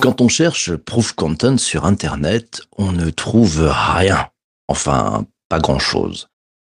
[0.00, 4.26] Quand on cherche proof content sur Internet, on ne trouve rien.
[4.68, 6.28] Enfin, pas grand-chose.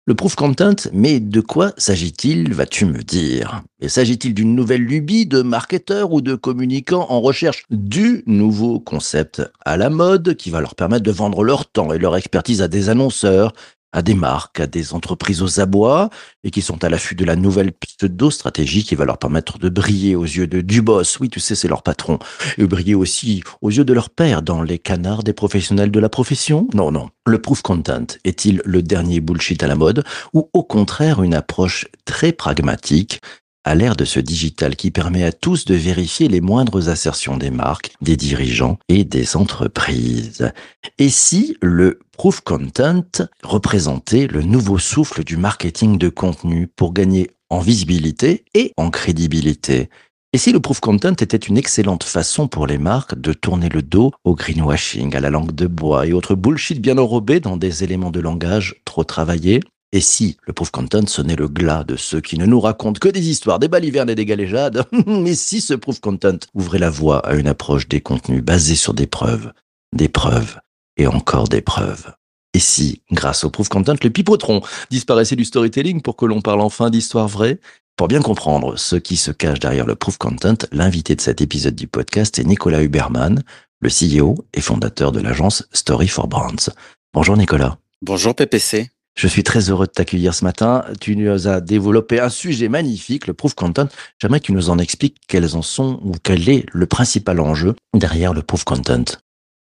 [0.07, 3.63] Le proof content, mais de quoi s'agit-il, vas-tu me dire?
[3.81, 9.43] Et s'agit-il d'une nouvelle lubie de marketeurs ou de communicants en recherche du nouveau concept
[9.65, 12.67] à la mode qui va leur permettre de vendre leur temps et leur expertise à
[12.67, 13.53] des annonceurs,
[13.93, 16.11] à des marques, à des entreprises aux abois
[16.45, 20.17] et qui sont à l'affût de la nouvelle pseudo-stratégie qui va leur permettre de briller
[20.17, 21.19] aux yeux de du boss.
[21.21, 22.19] Oui, tu sais, c'est leur patron.
[22.59, 26.09] Et briller aussi aux yeux de leur père dans les canards des professionnels de la
[26.09, 26.69] profession.
[26.75, 27.11] Non, non.
[27.27, 31.87] Le proof content est-il le dernier bullshit à la mode ou au contraire une approche
[32.05, 33.21] très pragmatique
[33.65, 37.51] à l'ère de ce digital qui permet à tous de vérifier les moindres assertions des
[37.51, 40.53] marques, des dirigeants et des entreprises.
[40.99, 43.05] Et si le proof content
[43.43, 49.91] représentait le nouveau souffle du marketing de contenu pour gagner en visibilité et en crédibilité?
[50.33, 53.83] Et si le proof content était une excellente façon pour les marques de tourner le
[53.83, 57.83] dos au greenwashing, à la langue de bois et autres bullshit bien enrobés dans des
[57.83, 59.61] éléments de langage trop travaillés?
[59.93, 63.09] Et si le proof content sonnait le glas de ceux qui ne nous racontent que
[63.09, 67.19] des histoires, des balivernes et des galéjades, mais si ce proof content ouvrait la voie
[67.27, 69.53] à une approche des contenus basés sur des preuves,
[69.95, 70.59] des preuves
[70.97, 72.13] et encore des preuves.
[72.55, 76.61] Et si, grâce au proof content, le pipotron disparaissait du storytelling pour que l'on parle
[76.61, 77.61] enfin d'histoires vraies?
[77.97, 81.75] Pour bien comprendre ce qui se cache derrière le proof content, l'invité de cet épisode
[81.75, 83.43] du podcast est Nicolas Huberman,
[83.81, 86.71] le CEO et fondateur de l'agence Story for Brands.
[87.13, 87.79] Bonjour Nicolas.
[88.03, 88.91] Bonjour PPC.
[89.15, 90.85] Je suis très heureux de t'accueillir ce matin.
[91.01, 93.89] Tu nous as développé un sujet magnifique, le proof content.
[94.21, 97.75] J'aimerais que tu nous en expliques quels en sont ou quel est le principal enjeu
[97.95, 99.05] derrière le proof content.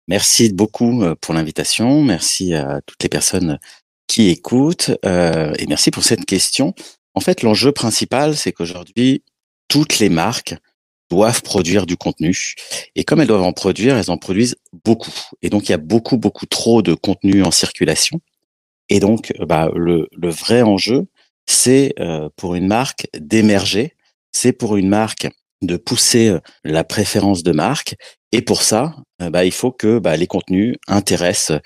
[0.07, 2.03] Merci beaucoup euh, pour l'invitation.
[2.03, 3.59] Merci à toutes les personnes
[4.07, 6.73] qui écoutent euh, et merci pour cette question.
[7.13, 9.23] En fait, l'enjeu principal, c'est qu'aujourd'hui,
[9.67, 10.55] toutes les marques
[11.09, 12.55] doivent produire du contenu.
[12.95, 15.13] Et comme elles doivent en produire, elles en produisent beaucoup.
[15.41, 18.19] Et donc, il y a beaucoup, beaucoup trop de contenu en circulation.
[18.89, 21.07] Et donc, bah, le, le vrai enjeu,
[21.47, 23.95] c'est euh, pour une marque d'émerger,
[24.31, 25.29] c'est pour une marque
[25.61, 27.95] de pousser euh, la préférence de marque.
[28.31, 31.59] Et pour ça, euh, bah, il faut que bah, les contenus intéressent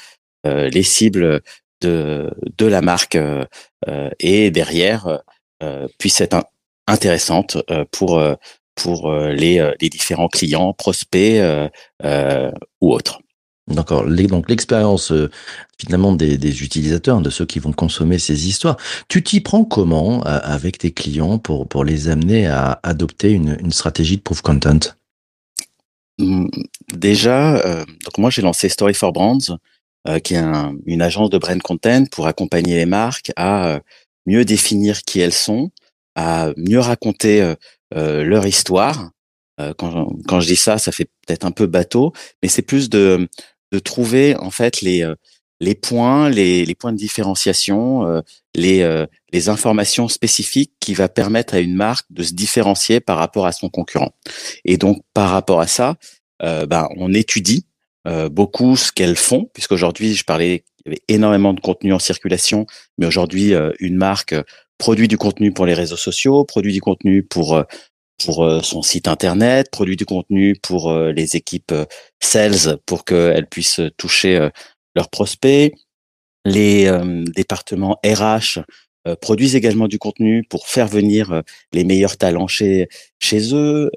[0.43, 1.41] les cibles
[1.81, 3.15] de, de la marque
[4.19, 5.19] et derrière
[5.99, 6.43] puissent être
[6.87, 7.57] intéressantes
[7.91, 8.19] pour
[8.73, 11.39] pour les, les différents clients, prospects
[12.81, 13.19] ou autres.
[13.73, 14.05] D'accord.
[14.05, 15.29] Donc l'expérience euh,
[15.79, 18.77] finalement des, utilisateurs, de ceux qui vont consommer ces histoires.
[19.07, 23.71] Tu t'y prends comment euh, avec tes clients pour pour les amener à adopter une,
[23.71, 24.79] stratégie de proof content?
[26.19, 26.47] Mmh,
[26.93, 29.57] Déjà, euh, donc moi j'ai lancé Story for Brands,
[30.23, 33.81] qui est un, une agence de brand content pour accompagner les marques à
[34.25, 35.69] mieux définir qui elles sont,
[36.15, 37.53] à mieux raconter
[37.91, 39.11] leur histoire.
[39.77, 43.29] Quand, quand, je dis ça, ça fait peut-être un peu bateau, mais c'est plus de
[43.71, 45.15] de trouver en fait les euh,
[45.59, 48.21] les points, les, les points de différenciation, euh,
[48.55, 53.19] les, euh, les informations spécifiques qui va permettre à une marque de se différencier par
[53.19, 54.11] rapport à son concurrent.
[54.65, 55.97] Et donc par rapport à ça,
[56.39, 57.67] ben, on étudie
[58.31, 62.65] beaucoup ce qu'elles font, puisqu'aujourd'hui, je parlais, il y avait énormément de contenu en circulation,
[62.97, 64.33] mais aujourd'hui, une marque
[64.79, 67.63] produit du contenu pour les réseaux sociaux, produit du contenu pour
[68.25, 71.85] pour euh, son site internet, produit du contenu pour euh, les équipes euh,
[72.19, 74.49] sales pour qu'elles puissent toucher
[74.95, 75.73] leurs prospects.
[76.45, 76.89] Les
[77.35, 78.61] départements RH
[79.21, 82.87] produisent également du contenu pour faire venir les meilleurs talents chez
[83.19, 83.89] chez eux.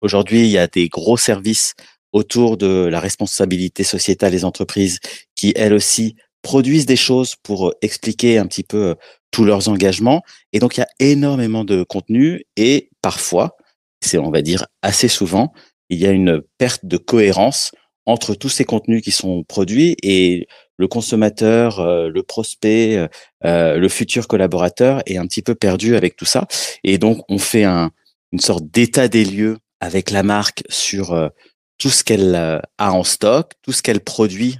[0.00, 1.74] Aujourd'hui, il y a des gros services
[2.12, 5.00] autour de la responsabilité sociétale des entreprises
[5.34, 8.96] qui, elles aussi, produisent des choses pour expliquer un petit peu
[9.30, 10.22] tous leurs engagements.
[10.52, 13.56] Et donc, il y a énormément de contenu et parfois,
[14.00, 15.52] c'est on va dire assez souvent,
[15.88, 17.72] il y a une perte de cohérence
[18.06, 23.08] entre tous ces contenus qui sont produits et le consommateur, euh, le prospect, euh,
[23.44, 26.46] euh, le futur collaborateur est un petit peu perdu avec tout ça.
[26.82, 27.90] Et donc, on fait un,
[28.32, 31.30] une sorte d'état des lieux avec la marque sur
[31.78, 34.58] tout ce qu'elle a en stock, tout ce qu'elle produit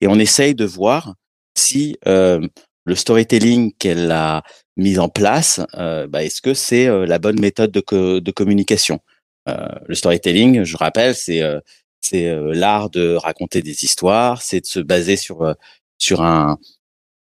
[0.00, 1.14] et on essaye de voir
[1.56, 1.96] si
[2.86, 4.42] le storytelling qu'elle a
[4.76, 9.00] mis en place, euh, bah, est-ce que c'est euh, la bonne méthode de, de communication?
[9.48, 11.42] Euh, Le storytelling, je rappelle, c'est
[12.00, 15.54] c'est l'art de raconter des histoires, c'est de se baser sur
[15.98, 16.58] sur un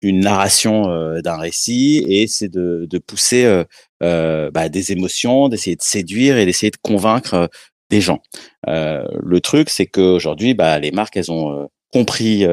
[0.01, 0.83] une narration
[1.21, 3.63] d'un récit et c'est de, de pousser
[4.01, 7.49] bah, des émotions, d'essayer de séduire et d'essayer de convaincre
[7.89, 8.21] des gens.
[8.67, 12.45] le truc, c'est qu'aujourd'hui, bah, les marques, elles ont compris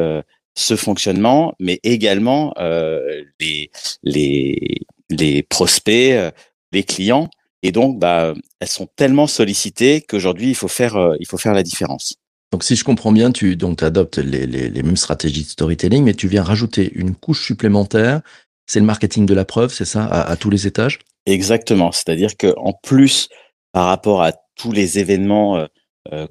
[0.54, 3.70] ce fonctionnement, mais également euh, les,
[4.02, 6.30] les, les prospects, euh,
[6.72, 7.28] les clients.
[7.62, 11.54] Et donc, bah, elles sont tellement sollicitées qu'aujourd'hui, il faut faire, euh, il faut faire
[11.54, 12.14] la différence.
[12.52, 16.04] Donc, si je comprends bien, tu donc adoptes les, les, les mêmes stratégies de storytelling,
[16.04, 18.22] mais tu viens rajouter une couche supplémentaire.
[18.66, 20.98] C'est le marketing de la preuve, c'est ça, à, à tous les étages?
[21.26, 21.92] Exactement.
[21.92, 23.28] C'est-à-dire que en plus,
[23.72, 25.68] par rapport à tous les événements euh, euh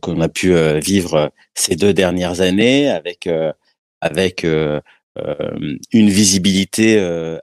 [0.02, 3.54] qu'on a pu euh, vivre ces deux dernières années, avec euh,
[4.02, 6.98] avec une visibilité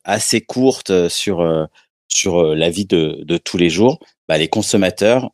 [0.05, 1.69] assez courte sur
[2.09, 5.33] sur la vie de, de tous les jours, bah, les consommateurs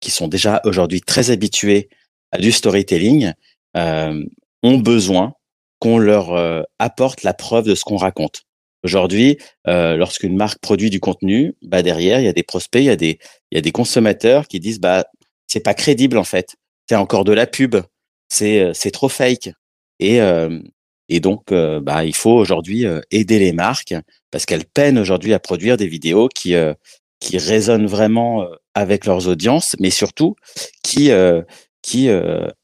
[0.00, 1.88] qui sont déjà aujourd'hui très habitués
[2.32, 3.32] à du storytelling
[3.74, 5.32] ont besoin
[5.78, 8.44] qu'on leur apporte la preuve de ce qu'on raconte.
[8.82, 9.36] Aujourd'hui,
[9.68, 12.90] euh, lorsqu'une marque produit du contenu, bah derrière, il y a des prospects, il y
[12.90, 13.18] a des,
[13.50, 15.04] il y a des consommateurs qui disent bah
[15.50, 16.56] c'est pas crédible en fait,
[16.88, 17.76] c'est encore de la pub,
[18.28, 19.50] c'est euh, c'est trop fake.
[19.98, 20.60] Et euh,
[21.08, 23.94] et donc euh, bah il faut aujourd'hui aider les marques
[24.30, 26.54] parce qu'elles peinent aujourd'hui à produire des vidéos qui
[27.18, 30.36] qui résonnent vraiment avec leurs audiences, mais surtout
[30.82, 31.10] qui
[31.82, 32.08] qui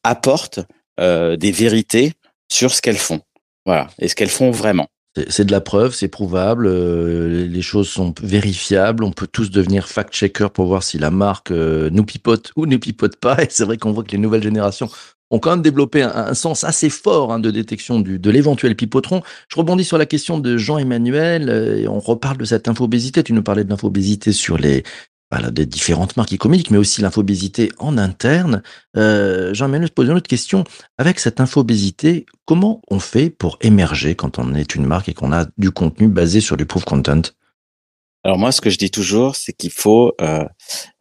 [0.05, 0.61] apportent
[0.99, 2.13] des vérités
[2.51, 3.21] sur ce qu'elles font.
[3.67, 4.87] Voilà, et ce qu'elles font vraiment.
[5.29, 9.89] C'est de la preuve, c'est prouvable, euh, les choses sont vérifiables, on peut tous devenir
[9.89, 13.43] fact-checker pour voir si la marque euh, nous pipote ou ne pipote pas.
[13.43, 14.91] Et c'est vrai qu'on voit que les nouvelles générations
[15.31, 19.23] ont quand même développé un, sens assez fort hein, de détection de l'éventuel pipotron.
[19.49, 23.23] Je rebondis sur la question de Jean-Emmanuel, euh, et on reparle de cette infobésité.
[23.23, 24.85] Tu nous parlais de l'infobésité sur les,
[25.31, 28.63] voilà, des différentes marques communiquent, mais aussi l'infobésité en interne.
[28.97, 30.65] Euh, Jean-Emmanuel, pose une autre question.
[30.99, 35.33] Avec cette infobésité, comment on fait pour émerger quand on est une marque et qu'on
[35.33, 37.23] a du contenu basé sur du proof content?
[38.27, 40.45] Alors moi, ce que je dis toujours, c'est qu'il faut euh,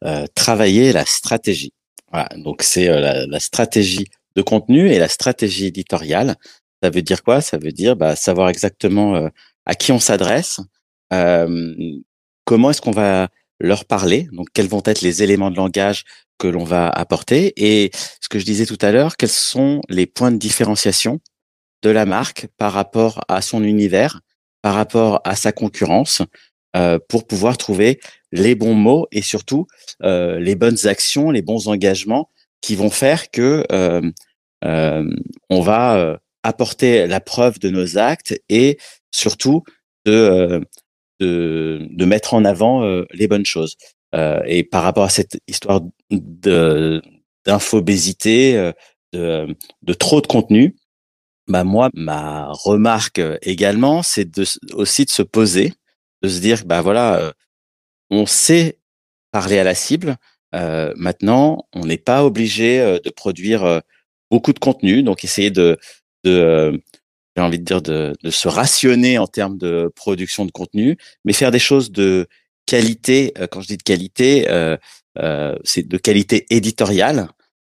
[0.04, 1.72] euh, travailler la stratégie.
[2.12, 4.06] Voilà, donc c'est euh, la, stratégie
[4.36, 6.36] de contenu et la stratégie éditoriale.
[6.84, 7.40] Ça veut dire quoi?
[7.40, 9.28] Ça veut dire bah, savoir exactement
[9.64, 10.60] à qui on s'adresse,
[11.10, 13.28] comment est-ce qu'on va
[13.60, 14.28] leur parler.
[14.32, 16.04] Donc, quels vont être les éléments de langage
[16.38, 20.06] que l'on va apporter et ce que je disais tout à l'heure, quels sont les
[20.06, 21.20] points de différenciation
[21.82, 24.20] de la marque par rapport à son univers,
[24.62, 26.22] par rapport à sa concurrence,
[26.76, 28.00] euh, pour pouvoir trouver
[28.32, 29.66] les bons mots et surtout
[30.02, 32.28] euh, les bonnes actions, les bons engagements
[32.60, 34.02] qui vont faire que euh,
[34.64, 35.04] euh
[35.48, 38.78] on va euh, apporter la preuve de nos actes et
[39.10, 39.62] surtout
[40.04, 40.60] de euh,
[41.20, 43.76] de, de mettre en avant euh, les bonnes choses.
[44.14, 45.80] Euh, et par rapport à cette histoire
[46.10, 48.72] d'infobésité, euh,
[49.12, 50.74] de, de trop de contenu,
[51.48, 55.74] bah moi ma remarque également, c'est de aussi de se poser,
[56.22, 57.32] de se dire bah voilà,
[58.10, 58.78] on sait
[59.30, 60.16] parler à la cible.
[60.54, 63.82] Euh, maintenant, on n'est pas obligé de produire
[64.30, 65.78] beaucoup de contenu, donc essayer de,
[66.24, 66.82] de
[67.36, 71.32] j'ai envie de dire, de, de, se rationner en termes de production de contenu, mais
[71.32, 72.26] faire des choses de
[72.66, 73.32] qualité.
[73.38, 74.76] Euh, quand je dis de qualité, euh,
[75.18, 77.28] euh, c'est de qualité éditoriale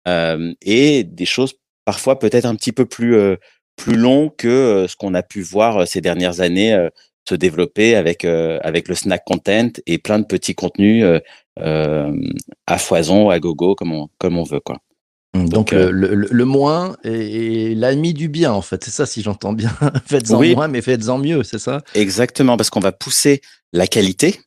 [0.09, 1.55] euh, et des choses
[1.85, 3.37] parfois peut-être un petit peu plus euh,
[3.77, 6.89] plus long que ce qu'on a pu voir ces dernières années
[7.29, 11.05] se développer avec avec le snack content et plein de petits contenus
[11.57, 14.79] à foison, à gogo, comme on comme on veut quoi.
[15.45, 18.85] Donc, Donc euh, le, le, le, moins est, l'ami du bien, en fait.
[18.85, 19.71] C'est ça, si j'entends bien.
[20.07, 20.55] faites-en oui.
[20.55, 21.83] moins, mais faites-en mieux, c'est ça?
[21.95, 23.41] Exactement, parce qu'on va pousser
[23.73, 24.41] la qualité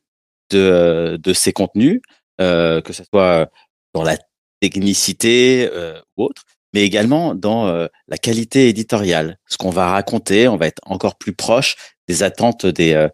[0.50, 2.00] de, de ces contenus,
[2.40, 3.50] euh, que ce soit
[3.94, 4.16] dans la
[4.60, 9.38] technicité euh, ou autre, mais également dans euh, la qualité éditoriale.
[9.46, 11.76] Ce qu'on va raconter, on va être encore plus proche
[12.08, 13.08] des attentes des, euh,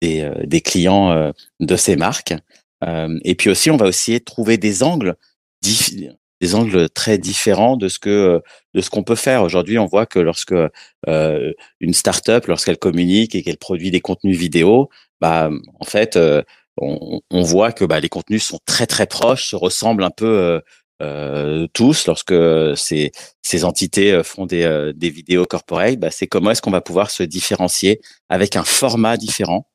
[0.00, 2.34] des, euh, des, clients de ces marques.
[3.24, 5.16] et puis aussi, on va aussi trouver des angles
[6.40, 8.42] des angles très différents de ce que
[8.74, 9.78] de ce qu'on peut faire aujourd'hui.
[9.78, 10.54] On voit que lorsque
[11.08, 14.88] euh, une startup, lorsqu'elle communique et qu'elle produit des contenus vidéo,
[15.20, 16.42] bah en fait, euh,
[16.78, 20.26] on, on, voit que bah, les contenus sont très très proches, se ressemblent un peu
[20.26, 20.60] euh,
[21.02, 22.06] euh tous.
[22.06, 22.34] Lorsque
[22.76, 27.10] ces ces entités font des des vidéos corporate, bah, c'est comment est-ce qu'on va pouvoir
[27.10, 29.66] se différencier avec un format différent,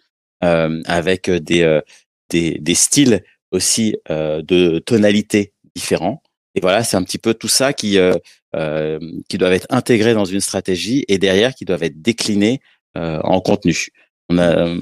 [0.41, 1.81] avec des
[2.29, 6.22] des des styles aussi de tonalité différents
[6.55, 8.13] et voilà, c'est un petit peu tout ça qui euh,
[8.55, 12.62] euh, qui doivent être intégrés dans une stratégie et derrière qui doivent être déclinés
[12.97, 13.89] euh, en contenu.
[14.29, 14.74] On a,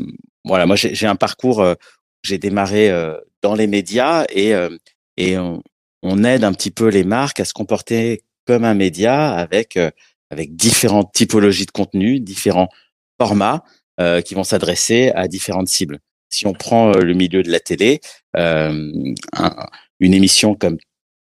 [0.46, 1.65] voilà, moi j'ai un parcours,
[2.22, 2.92] j'ai démarré
[3.42, 4.53] dans les médias et
[5.18, 5.62] et on,
[6.01, 9.77] on, aide un petit peu les marques à se comporter comme un média avec
[10.30, 12.70] avec différentes typologies de contenu, différents
[13.20, 13.63] formats
[14.24, 16.00] qui vont s'adresser à différentes cibles.
[16.30, 18.00] Si on prend le milieu de la télé,
[18.34, 18.92] un,
[20.00, 20.77] une émission comme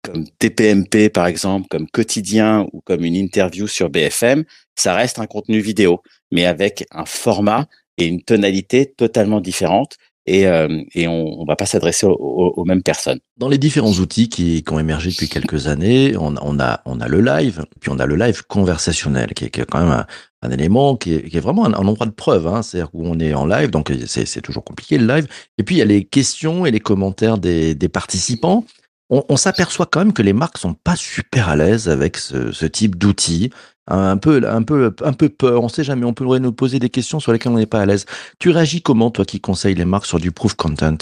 [0.02, 5.26] comme TPMP par exemple, comme quotidien ou comme une interview sur BFM, ça reste un
[5.26, 7.66] contenu vidéo, mais avec un format
[7.98, 9.96] et une tonalité totalement différente.
[10.26, 13.18] Et, euh, on, on va pas s'adresser aux, mêmes personnes.
[13.36, 17.90] Dans les différents outils qui, ont émergé depuis quelques années, on, a le live, puis
[17.90, 20.04] on a le live conversationnel, qui est, quand même
[20.42, 23.46] un, élément qui est, vraiment un, endroit de preuve, hein, c'est-à-dire où on est en
[23.46, 25.26] live, donc c'est toujours compliqué le live.
[25.58, 28.64] Et puis il y a les questions et les commentaires des participants
[29.10, 32.96] on, s'aperçoit quand même que les marques sont pas super à l'aise avec ce, type
[32.96, 33.50] d'outils.
[33.86, 35.62] Un peu, un peu, un peu peur.
[35.64, 36.04] On sait jamais.
[36.04, 38.06] On pourrait nous poser des questions sur lesquelles on n'est pas à l'aise.
[38.38, 40.98] Tu réagis comment, toi, qui conseilles les marques sur du proof content?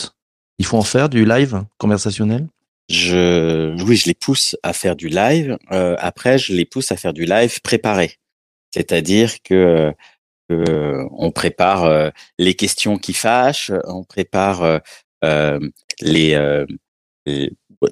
[0.59, 2.49] Il faut en faire du live conversationnel?
[2.89, 5.59] Je, oui, je les pousse à faire du live.
[5.73, 8.19] Euh, après, je les pousse à faire du live préparé.
[8.73, 9.93] C'est-à-dire que
[10.51, 14.81] euh, on prépare euh, les questions qui fâchent, on prépare
[15.25, 15.59] euh,
[16.01, 16.67] les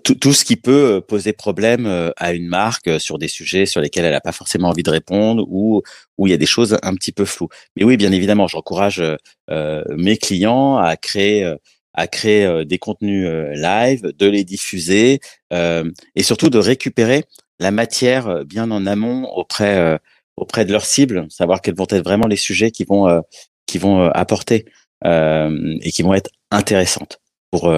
[0.03, 3.29] tout, tout, ce qui peut euh, poser problème euh, à une marque euh, sur des
[3.29, 5.83] sujets sur lesquels elle n'a pas forcément envie de répondre ou
[6.19, 7.49] où il y a des choses un petit peu floues.
[7.77, 9.03] Mais oui, bien évidemment, j'encourage
[9.51, 11.55] euh, mes clients à créer
[11.95, 17.25] à créer des contenus live, de les diffuser et surtout de récupérer
[17.59, 19.99] la matière bien en amont auprès
[20.37, 23.23] auprès de leur cible, savoir quels vont être vraiment les sujets qui vont
[23.67, 24.67] qui vont apporter
[25.05, 27.19] et qui vont être intéressantes
[27.51, 27.73] pour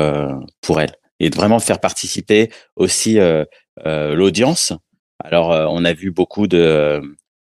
[0.62, 3.44] pour elles et de vraiment faire participer aussi euh,
[3.86, 4.72] euh, l'audience.
[5.18, 7.00] Alors, euh, on a vu beaucoup de,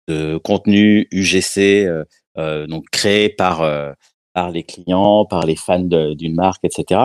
[0.09, 1.89] de contenu UGC
[2.69, 3.69] donc créé par
[4.33, 7.01] par les clients, par les fans d'une marque, etc.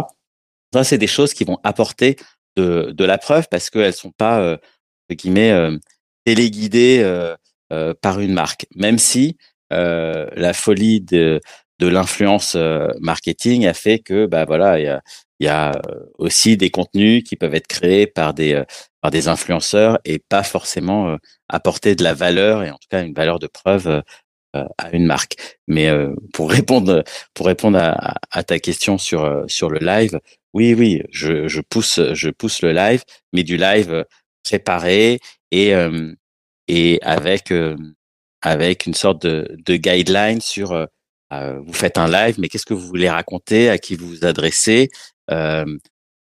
[0.72, 2.18] Ça, c'est des choses qui vont apporter
[2.56, 4.58] de, de la preuve parce qu'elles sont pas euh,
[5.12, 5.78] guillemets euh,
[6.26, 9.38] téléguidées euh, par une marque, même si
[9.72, 11.42] la folie de
[11.80, 12.56] de l'influence
[13.00, 15.02] marketing a fait que bah voilà il y a,
[15.44, 18.64] il y a euh, aussi des contenus qui peuvent être créés par des euh,
[19.02, 21.18] par des influenceurs et pas forcément euh,
[21.50, 24.04] apporter de la valeur et en tout cas une valeur de preuve
[24.54, 25.36] à une marque.
[25.68, 25.90] Mais
[26.34, 30.20] pour répondre pour répondre à, à, ta question sur sur le live,
[30.54, 34.06] oui oui, je, je pousse je pousse le live, mais du live
[34.44, 35.20] préparé
[35.52, 35.74] et
[36.68, 37.54] et avec
[38.42, 40.88] avec une sorte de, de guideline sur
[41.66, 44.90] vous faites un live, mais qu'est-ce que vous voulez raconter, à qui vous vous adressez,
[44.92, 45.13] euh,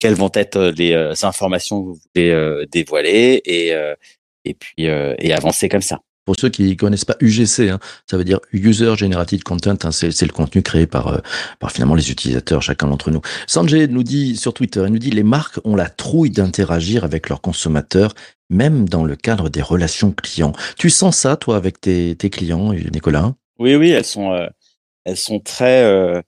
[0.05, 3.73] quelles vont être les euh, informations que vous voulez euh, dévoiler et,
[4.45, 6.01] et puis et avancer comme ça.
[6.27, 10.23] Pour ceux qui connaissent pas UGC, hein, ça veut dire User Generated Content, hein, c'est
[10.23, 11.23] le contenu créé par,
[11.59, 13.23] par finalement les utilisateurs, chacun d'entre nous.
[13.47, 17.31] Sanjay nous dit sur Twitter, il nous dit les marques ont la trouille d'interagir avec
[17.31, 18.15] leurs consommateurs,
[18.51, 20.53] même dans le cadre des relations clients.
[20.79, 23.35] Tu sens ça, toi, avec tes, tes clients, Nicolas?
[23.59, 24.35] Oui, oui, elles sont,
[25.05, 26.23] elles sont très,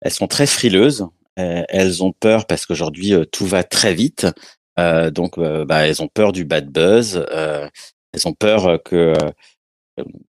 [0.00, 1.08] elles sont très frileuses.
[1.38, 4.26] Euh, elles ont peur parce qu'aujourd'hui euh, tout va très vite.
[4.78, 7.24] Euh, donc, bah, elles ont peur du bad buzz.
[7.32, 9.14] elles ont peur que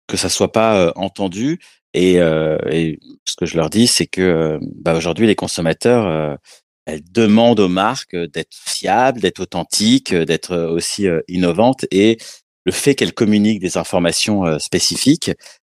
[0.07, 1.59] que ça soit pas entendu.
[1.93, 6.39] Et, et, ce que je leur dis, c'est que bah, aujourd'hui les consommateurs
[6.85, 11.85] elles demandent aux marques d'être fiables, d'être authentiques, d'être aussi innovantes.
[11.91, 12.17] Et
[12.65, 15.31] le fait qu'elles communiquent des informations spécifiques,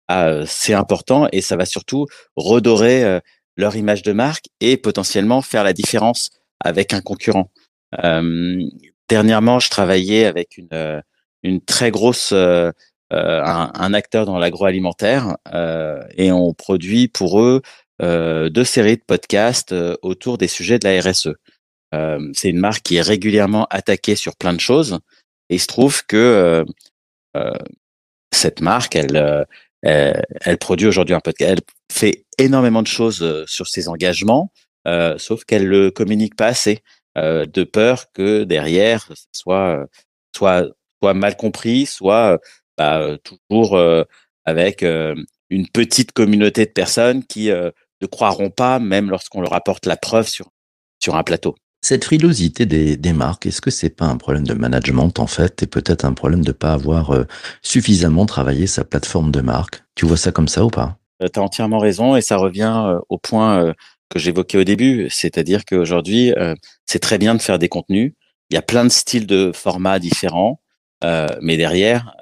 [0.07, 3.21] ah, c'est important et ça va surtout redorer
[3.55, 6.29] leur image de marque et potentiellement faire la différence
[6.59, 7.49] avec un concurrent.
[8.03, 8.63] Euh,
[9.09, 11.01] dernièrement, je travaillais avec une, euh,
[11.43, 12.71] une très grosse euh,
[13.11, 15.37] un, acteur dans l'agroalimentaire
[16.17, 17.61] et on produit pour eux
[18.01, 21.29] deux séries de podcasts autour des sujets de la RSE.
[22.33, 24.97] c'est une marque qui est régulièrement attaquée sur plein de choses
[25.51, 26.65] et il se trouve que
[28.31, 29.45] cette marque, elle,
[29.83, 31.51] elle produit aujourd'hui un podcast.
[31.51, 31.61] Elle
[31.91, 34.51] fait énormément de choses euh, sur ses engagements,
[34.87, 36.79] euh, sauf qu'elle le communique pas assez,
[37.17, 39.85] euh, de peur que derrière soit
[40.35, 40.67] soit
[41.01, 42.39] soit mal compris, soit
[42.77, 43.77] bah, toujours
[44.45, 49.97] avec une petite communauté de personnes qui ne croiront pas, même lorsqu'on leur apporte la
[49.97, 50.49] preuve sur
[50.99, 51.55] sur un plateau.
[51.83, 55.61] Cette frilosité des, des marques, est-ce que c'est pas un problème de management en fait,
[55.63, 57.25] et peut-être un problème de pas avoir
[57.61, 59.83] suffisamment travaillé sa plateforme de marque?
[59.93, 60.97] Tu vois ça comme ça ou pas?
[61.21, 63.73] Euh, tu as entièrement raison et ça revient euh, au point euh,
[64.09, 66.31] que j'évoquais au début, c'est-à-dire qu'aujourd'hui,
[66.85, 68.13] c'est très bien de faire des contenus.
[68.51, 70.61] Il y a plein de styles de formats différents,
[71.41, 72.15] mais derrière,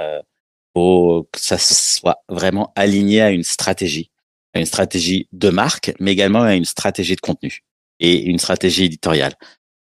[0.74, 4.10] faut que ça soit vraiment aligné à une stratégie,
[4.54, 7.62] à une stratégie de marque, mais également à une stratégie de contenu
[8.02, 9.34] et une stratégie éditoriale.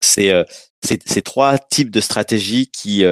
[0.01, 0.33] C'est
[0.85, 3.05] ces trois types de stratégies qui,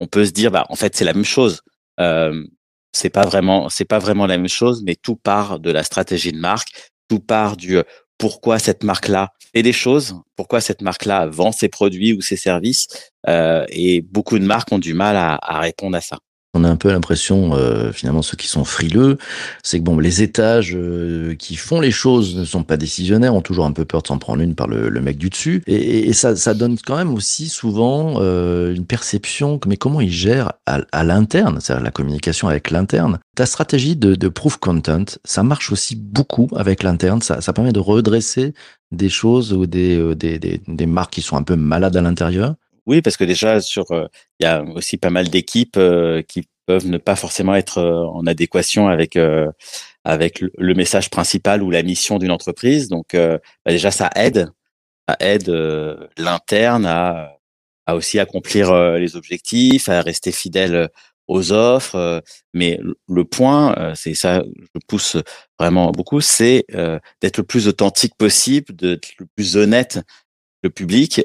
[0.00, 1.62] on peut se dire, bah en fait, c'est la même chose.
[2.00, 2.44] Euh,
[2.92, 6.32] c'est pas vraiment c'est pas vraiment la même chose, mais tout part de la stratégie
[6.32, 6.68] de marque,
[7.08, 7.82] tout part du euh,
[8.18, 12.86] pourquoi cette marque-là fait des choses, pourquoi cette marque-là vend ses produits ou ses services.
[13.28, 16.18] Euh, et beaucoup de marques ont du mal à, à répondre à ça.
[16.54, 19.18] On a un peu l'impression, euh, finalement, ceux qui sont frileux,
[19.62, 23.40] c'est que bon, les étages euh, qui font les choses ne sont pas décisionnaires, ont
[23.40, 26.08] toujours un peu peur de s'en prendre une par le, le mec du dessus, et,
[26.08, 29.58] et ça, ça, donne quand même aussi souvent euh, une perception.
[29.66, 33.18] Mais comment ils gèrent à, à l'interne, c'est-à-dire la communication avec l'interne.
[33.34, 37.20] Ta stratégie de, de proof content, ça marche aussi beaucoup avec l'interne.
[37.20, 38.54] Ça, ça permet de redresser
[38.92, 42.00] des choses ou des, euh, des, des, des marques qui sont un peu malades à
[42.00, 42.54] l'intérieur.
[42.86, 43.86] Oui, parce que déjà sur,
[44.40, 45.78] il y a aussi pas mal d'équipes
[46.28, 49.18] qui peuvent ne pas forcément être en adéquation avec
[50.04, 52.88] avec le message principal ou la mission d'une entreprise.
[52.88, 54.50] Donc bah, déjà ça aide,
[55.08, 55.48] ça aide
[56.18, 57.38] l'interne à
[57.86, 60.88] à aussi accomplir les objectifs, à rester fidèle
[61.26, 62.22] aux offres.
[62.52, 64.42] mais le point, c'est ça,
[64.74, 65.16] je pousse
[65.58, 66.64] vraiment beaucoup, c'est
[67.20, 70.00] d'être le plus authentique possible, d'être le plus honnête
[70.62, 71.22] le public.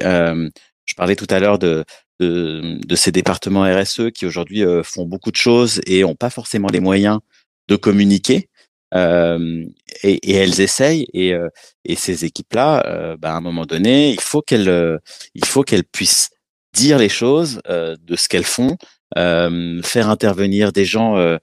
[0.89, 1.85] Je parlais tout à l'heure de,
[2.19, 6.31] de, de, ces départements RSE qui aujourd'hui euh, font beaucoup de choses et ont pas
[6.31, 7.19] forcément les moyens
[7.67, 8.49] de communiquer.
[8.95, 9.65] Euh,
[10.01, 11.47] et, elles essayent et, euh,
[11.85, 14.99] et ces équipes-là, bah, à un moment donné, il faut qu'elles,
[15.35, 16.31] il faut qu'elles puissent
[16.73, 18.75] dire les choses de ce qu'elles font,
[19.15, 21.37] faire intervenir des gens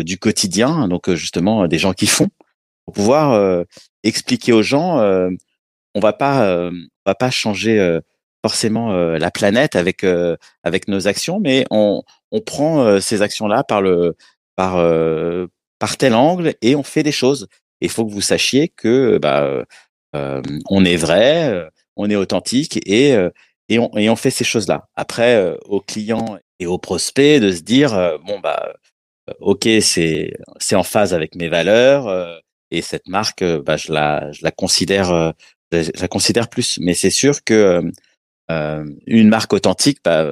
[0.00, 2.30] du quotidien, donc justement des gens qui font,
[2.86, 3.64] pour pouvoir
[4.02, 4.98] expliquer aux gens,
[5.94, 8.00] on va pas, on va pas changer
[8.44, 13.22] forcément euh, la planète avec euh, avec nos actions, mais on, on prend euh, ces
[13.22, 14.16] actions-là par le
[14.54, 14.74] par
[15.78, 17.48] par tel angle et on fait des choses.
[17.80, 19.64] Il faut que vous sachiez que bah,
[20.70, 23.16] on est vrai, on est authentique et
[23.70, 24.88] et on, et on fait ces choses-là.
[24.94, 27.90] Après, aux clients et aux prospects de se dire
[28.26, 28.74] bon bah
[29.40, 32.04] ok c'est c'est en phase avec mes valeurs
[32.70, 35.34] et cette marque bah je la je la considère
[35.82, 36.78] je la considère plus.
[36.80, 37.90] Mais c'est sûr que euh,
[38.48, 40.22] une marque authentique, bah,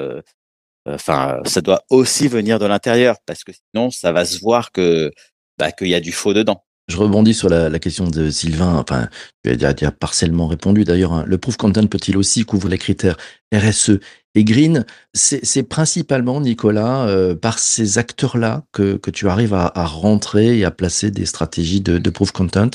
[0.89, 4.73] euh, enfin, ça doit aussi venir de l'intérieur parce que sinon, ça va se voir
[4.73, 5.11] que
[5.59, 6.65] bah, qu'il y a du faux dedans.
[6.89, 8.77] Je rebondis sur la, la, question de Sylvain.
[8.77, 9.09] Enfin,
[9.45, 11.13] tu as déjà partiellement répondu d'ailleurs.
[11.13, 11.25] Hein.
[11.27, 13.17] Le proof content peut-il aussi couvrir les critères
[13.55, 14.01] RSE
[14.35, 14.85] et green
[15.15, 20.65] C'est principalement, Nicolas, euh, par ces acteurs-là que, que tu arrives à, à, rentrer et
[20.65, 22.71] à placer des stratégies de, de proof content?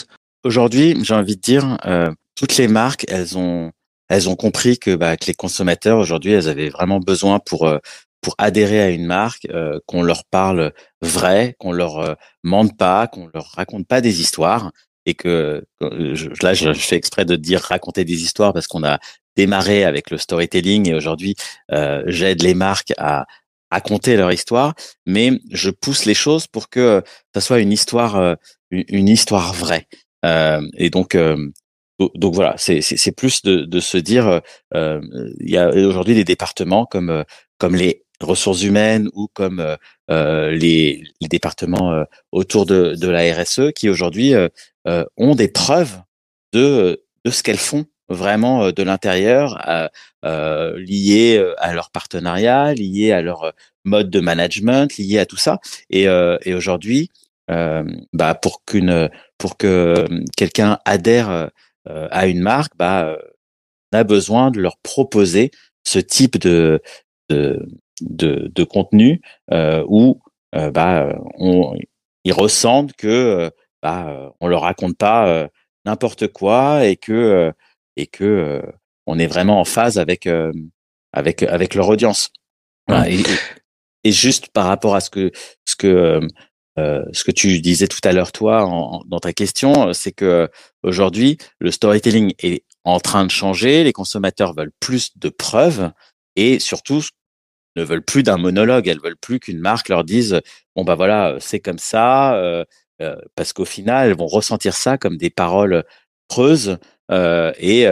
[0.45, 3.71] Aujourd'hui, j'ai envie de dire, euh, toutes les marques, elles ont
[4.09, 7.79] elles ont compris que, bah, que les consommateurs aujourd'hui, elles avaient vraiment besoin pour euh,
[8.21, 13.07] pour adhérer à une marque, euh, qu'on leur parle vrai, qu'on leur euh, mente pas,
[13.07, 14.71] qu'on leur raconte pas des histoires,
[15.05, 18.99] et que je, là, je, fais exprès de dire raconter des histoires parce qu'on a
[19.37, 21.35] démarré avec le storytelling et aujourd'hui,
[22.07, 23.25] j'aide les marques à
[23.71, 24.73] raconter leur histoire,
[25.05, 28.35] mais je pousse les choses pour que ça soit une histoire,
[28.71, 29.87] une, une histoire vraie.
[30.25, 31.15] et donc,
[32.15, 34.41] donc voilà, c'est plus de, de, se dire,
[34.75, 35.01] euh,
[35.39, 37.23] il y a aujourd'hui des départements comme euh,
[37.57, 39.77] comme les ressources humaines ou comme
[40.11, 44.49] euh, les, les, départements euh, autour de, de la RSE qui aujourd'hui euh,
[45.17, 46.01] ont des preuves
[46.53, 49.61] de de ce qu'elles font vraiment de l'intérieur,
[50.23, 53.51] liées à leur partenariat, liées à leur
[53.83, 55.59] mode de management, liées à tout ça.
[55.89, 57.11] Et, et aujourd'hui,
[57.49, 60.05] bah pour qu'une pour que
[60.35, 61.47] quelqu'un adhère euh,
[62.11, 63.17] à une marque, bah, euh,
[63.91, 65.51] on a besoin de leur proposer
[65.83, 66.81] ce type de
[67.29, 67.67] de,
[68.01, 69.21] de, de contenu
[69.51, 70.21] euh, où
[70.55, 71.77] euh, bah, on,
[72.23, 75.49] ils ressentent que bah, on leur raconte pas
[75.85, 77.51] n'importe quoi et que
[77.95, 78.61] et que
[79.05, 80.27] on est vraiment en phase avec
[81.13, 82.31] avec avec leur audience.
[82.89, 83.21] Et,
[84.05, 85.31] et, juste par rapport à ce que
[85.65, 86.21] ce que
[86.79, 90.49] euh, ce que tu disais tout à l'heure toi en, dans ta question, c'est que
[90.83, 93.83] aujourd'hui le storytelling est en train de changer.
[93.83, 95.91] Les consommateurs veulent plus de preuves
[96.35, 97.03] et surtout
[97.75, 98.87] ne veulent plus d'un monologue.
[98.87, 100.41] Elles veulent plus qu'une marque leur dise
[100.75, 102.63] bon bah voilà c'est comme ça euh,
[103.01, 105.83] euh, parce qu'au final elles vont ressentir ça comme des paroles
[106.29, 106.77] creuses
[107.09, 107.87] et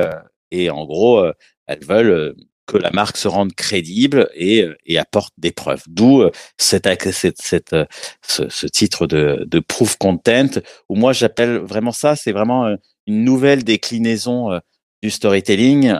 [0.51, 1.25] et en gros
[1.67, 5.83] elles veulent que la marque se rende crédible et, euh, et apporte des preuves.
[5.87, 7.85] D'où euh, cette, cette, cette, euh,
[8.27, 12.67] ce, ce, titre de, de proof content, où moi j'appelle vraiment ça, c'est vraiment
[13.07, 14.59] une nouvelle déclinaison
[15.01, 15.93] du storytelling,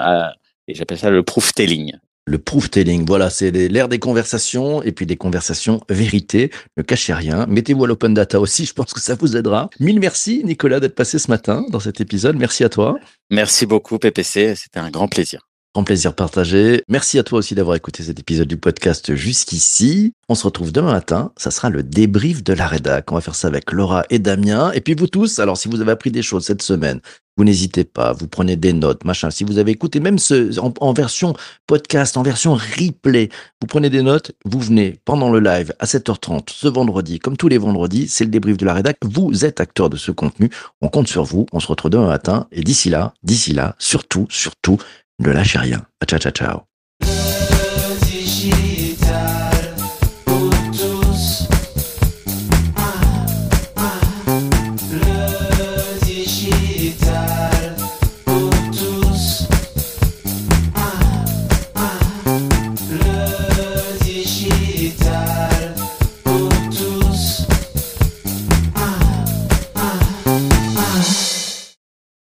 [0.67, 1.93] et j'appelle ça le proof telling.
[2.28, 6.49] Le proof telling, voilà, c'est l'ère des conversations et puis des conversations vérité.
[6.75, 7.45] Ne cachez rien.
[7.45, 9.69] Mettez-vous à l'open data aussi, je pense que ça vous aidera.
[9.80, 12.36] Mille merci, Nicolas, d'être passé ce matin dans cet épisode.
[12.36, 12.97] Merci à toi.
[13.30, 14.56] Merci beaucoup, PPC.
[14.56, 15.47] C'était un grand plaisir.
[15.76, 16.84] Grand plaisir partagé.
[16.88, 20.14] Merci à toi aussi d'avoir écouté cet épisode du podcast jusqu'ici.
[20.30, 21.34] On se retrouve demain matin.
[21.36, 23.12] Ça sera le débrief de la rédac.
[23.12, 24.72] On va faire ça avec Laura et Damien.
[24.72, 27.02] Et puis vous tous, alors si vous avez appris des choses cette semaine,
[27.36, 29.30] Vous n'hésitez pas, vous prenez des notes, machin.
[29.30, 31.34] Si vous avez écouté même ce, en, version
[31.68, 33.28] podcast, en version replay,
[33.60, 37.50] vous prenez des notes, vous venez pendant le live à 7h30 ce vendredi, comme tous
[37.50, 38.96] les vendredis, c'est le débrief de la rédac.
[39.04, 40.50] Vous êtes acteur de ce contenu.
[40.82, 41.46] On compte sur vous.
[41.52, 42.48] On se retrouve demain matin.
[42.54, 44.78] Et d'ici là, d'ici là, surtout, surtout,
[45.19, 45.86] ne lâchez rien.
[46.08, 46.75] Ciao, ciao, ciao.